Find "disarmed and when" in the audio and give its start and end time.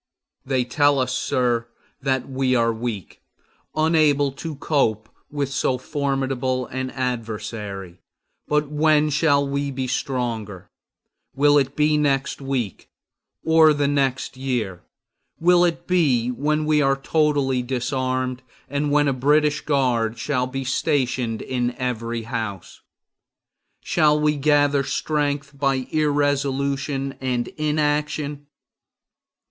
17.61-19.07